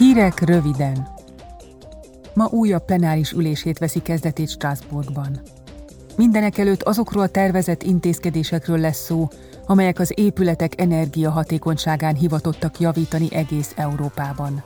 Hírek 0.00 0.40
röviden. 0.40 1.08
Ma 2.34 2.48
újabb 2.50 2.84
plenáris 2.84 3.32
ülését 3.32 3.78
veszi 3.78 4.02
kezdetét 4.02 4.48
Strasbourgban. 4.48 5.40
Mindenek 6.16 6.58
előtt 6.58 6.82
azokról 6.82 7.22
a 7.22 7.28
tervezett 7.28 7.82
intézkedésekről 7.82 8.78
lesz 8.78 9.04
szó, 9.04 9.28
amelyek 9.66 9.98
az 9.98 10.12
épületek 10.14 10.80
energiahatékonyságán 10.80 12.14
hivatottak 12.14 12.80
javítani 12.80 13.34
egész 13.34 13.72
Európában. 13.76 14.62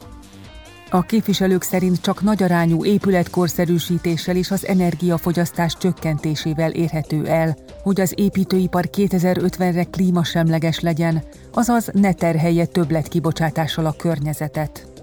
A 0.90 1.02
képviselők 1.02 1.62
szerint 1.62 2.00
csak 2.00 2.22
nagyarányú 2.22 2.84
épületkorszerűsítéssel 2.84 4.36
és 4.36 4.50
az 4.50 4.66
energiafogyasztás 4.66 5.76
csökkentésével 5.76 6.70
érhető 6.70 7.26
el, 7.26 7.56
hogy 7.82 8.00
az 8.00 8.12
építőipar 8.16 8.88
2050-re 8.92 9.84
klímasemleges 9.84 10.80
legyen, 10.80 11.22
azaz 11.52 11.90
ne 11.92 12.12
terhelje 12.12 12.66
többletkibocsátással 12.66 13.86
a 13.86 13.94
környezetet. 13.96 14.93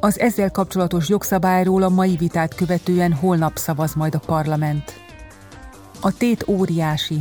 Az 0.00 0.18
ezzel 0.18 0.50
kapcsolatos 0.50 1.08
jogszabályról 1.08 1.82
a 1.82 1.88
mai 1.88 2.16
vitát 2.16 2.54
követően 2.54 3.12
holnap 3.12 3.56
szavaz 3.56 3.94
majd 3.94 4.14
a 4.14 4.18
parlament. 4.26 4.92
A 6.00 6.16
tét 6.16 6.44
óriási. 6.48 7.20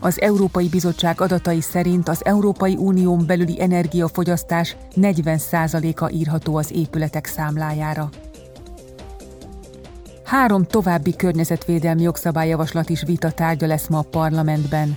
Az 0.00 0.20
Európai 0.20 0.68
Bizottság 0.68 1.20
adatai 1.20 1.60
szerint 1.60 2.08
az 2.08 2.24
Európai 2.24 2.76
Unión 2.76 3.26
belüli 3.26 3.60
energiafogyasztás 3.60 4.76
40%-a 4.94 6.08
írható 6.08 6.56
az 6.56 6.72
épületek 6.72 7.26
számlájára. 7.26 8.08
Három 10.24 10.64
további 10.64 11.16
környezetvédelmi 11.16 12.02
jogszabályjavaslat 12.02 12.88
is 12.88 13.02
vita 13.02 13.30
tárgya 13.30 13.66
lesz 13.66 13.88
ma 13.88 13.98
a 13.98 14.02
parlamentben. 14.10 14.96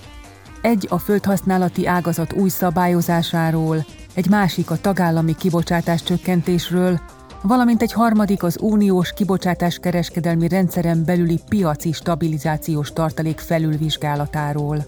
Egy 0.62 0.86
a 0.90 0.98
földhasználati 0.98 1.86
ágazat 1.86 2.32
új 2.32 2.48
szabályozásáról, 2.48 3.84
egy 4.14 4.28
másik 4.28 4.70
a 4.70 4.80
tagállami 4.80 5.34
kibocsátás 5.34 6.02
csökkentésről, 6.02 7.00
valamint 7.42 7.82
egy 7.82 7.92
harmadik 7.92 8.42
az 8.42 8.58
uniós 8.60 9.12
kibocsátás 9.12 9.78
kereskedelmi 9.78 10.48
rendszeren 10.48 11.04
belüli 11.04 11.40
piaci 11.48 11.92
stabilizációs 11.92 12.92
tartalék 12.92 13.38
felülvizsgálatáról. 13.38 14.86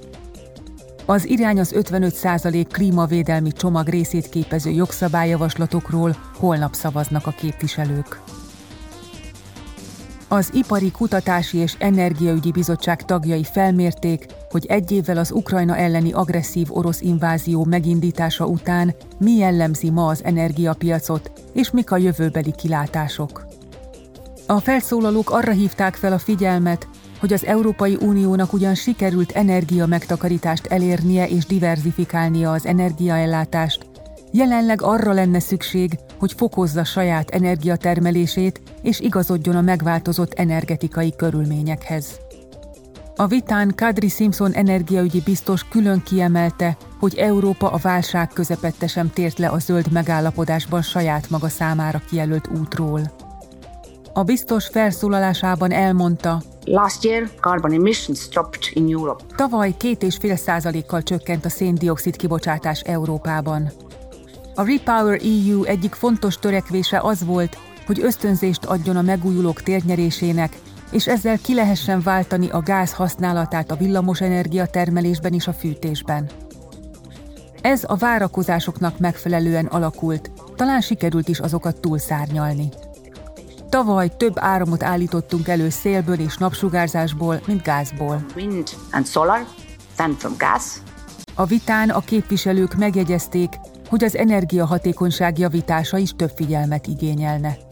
Az 1.06 1.28
irány 1.28 1.60
az 1.60 1.74
55% 1.76 2.66
klímavédelmi 2.72 3.52
csomag 3.52 3.88
részét 3.88 4.28
képező 4.28 4.70
jogszabályjavaslatokról 4.70 6.16
holnap 6.34 6.74
szavaznak 6.74 7.26
a 7.26 7.30
képviselők. 7.30 8.20
Az 10.28 10.50
Ipari 10.54 10.90
Kutatási 10.90 11.58
és 11.58 11.74
Energiaügyi 11.78 12.50
Bizottság 12.50 13.04
tagjai 13.04 13.44
felmérték, 13.44 14.26
hogy 14.50 14.66
egy 14.66 14.92
évvel 14.92 15.16
az 15.16 15.30
Ukrajna 15.30 15.76
elleni 15.76 16.12
agresszív 16.12 16.66
orosz 16.70 17.00
invázió 17.00 17.64
megindítása 17.64 18.46
után 18.46 18.94
mi 19.18 19.32
jellemzi 19.32 19.90
ma 19.90 20.06
az 20.06 20.24
energiapiacot, 20.24 21.30
és 21.52 21.70
mik 21.70 21.90
a 21.90 21.96
jövőbeli 21.96 22.52
kilátások. 22.56 23.46
A 24.46 24.60
felszólalók 24.60 25.30
arra 25.30 25.52
hívták 25.52 25.94
fel 25.94 26.12
a 26.12 26.18
figyelmet, 26.18 26.88
hogy 27.20 27.32
az 27.32 27.44
Európai 27.44 27.96
Uniónak 28.00 28.52
ugyan 28.52 28.74
sikerült 28.74 29.32
energia 29.32 29.86
megtakarítást 29.86 30.66
elérnie 30.66 31.28
és 31.28 31.44
diverzifikálnia 31.44 32.52
az 32.52 32.66
energiaellátást, 32.66 33.86
jelenleg 34.32 34.82
arra 34.82 35.12
lenne 35.12 35.40
szükség, 35.40 35.98
hogy 36.18 36.32
fokozza 36.32 36.84
saját 36.84 37.30
energiatermelését 37.30 38.60
és 38.82 39.00
igazodjon 39.00 39.56
a 39.56 39.60
megváltozott 39.60 40.32
energetikai 40.34 41.14
körülményekhez. 41.16 42.20
A 43.16 43.26
vitán 43.26 43.72
Kadri 43.76 44.08
Simpson 44.08 44.52
energiaügyi 44.52 45.20
biztos 45.24 45.64
külön 45.68 46.02
kiemelte, 46.02 46.76
hogy 46.98 47.14
Európa 47.14 47.70
a 47.70 47.78
válság 47.82 48.28
közepette 48.28 48.86
sem 48.86 49.10
tért 49.10 49.38
le 49.38 49.48
a 49.48 49.58
zöld 49.58 49.92
megállapodásban 49.92 50.82
saját 50.82 51.30
maga 51.30 51.48
számára 51.48 52.02
kijelölt 52.08 52.48
útról. 52.60 53.00
A 54.12 54.22
biztos 54.22 54.66
felszólalásában 54.66 55.72
elmondta, 55.72 56.42
Last 56.64 57.04
year, 57.04 57.28
carbon 57.40 57.72
emissions 57.72 58.28
dropped 58.28 58.62
in 58.72 58.94
Europe. 58.94 59.24
Tavaly 59.36 59.74
két 59.76 60.02
és 60.02 60.16
fél 60.16 60.36
százalékkal 60.36 61.02
csökkent 61.02 61.44
a 61.44 61.48
széndiokszid 61.48 62.16
kibocsátás 62.16 62.80
Európában. 62.80 63.70
A 64.58 64.64
Repower 64.64 65.20
EU 65.22 65.64
egyik 65.64 65.94
fontos 65.94 66.38
törekvése 66.38 67.00
az 67.00 67.24
volt, 67.24 67.58
hogy 67.86 68.00
ösztönzést 68.00 68.64
adjon 68.64 68.96
a 68.96 69.02
megújulók 69.02 69.62
térnyerésének, 69.62 70.56
és 70.90 71.06
ezzel 71.06 71.38
ki 71.38 71.54
lehessen 71.54 72.00
váltani 72.00 72.48
a 72.48 72.60
gáz 72.60 72.92
használatát 72.92 73.70
a 73.70 73.76
villamosenergia 73.76 74.66
termelésben 74.66 75.32
és 75.32 75.46
a 75.46 75.52
fűtésben. 75.52 76.30
Ez 77.60 77.82
a 77.86 77.96
várakozásoknak 77.96 78.98
megfelelően 78.98 79.66
alakult, 79.66 80.30
talán 80.54 80.80
sikerült 80.80 81.28
is 81.28 81.38
azokat 81.38 81.80
túlszárnyalni. 81.80 82.68
Tavaly 83.68 84.10
több 84.16 84.34
áramot 84.36 84.82
állítottunk 84.82 85.48
elő 85.48 85.68
szélből 85.68 86.20
és 86.20 86.36
napsugárzásból, 86.36 87.40
mint 87.46 87.62
gázból. 87.62 88.24
Wind 88.36 88.68
and 88.90 89.06
solar, 89.06 89.46
than 89.96 90.16
from 90.18 90.34
gas. 90.38 90.62
A 91.34 91.44
vitán 91.44 91.90
a 91.90 92.00
képviselők 92.00 92.76
megjegyezték, 92.76 93.48
hogy 93.88 94.04
az 94.04 94.16
energiahatékonyság 94.16 95.38
javítása 95.38 95.96
is 95.96 96.10
több 96.16 96.32
figyelmet 96.34 96.86
igényelne. 96.86 97.65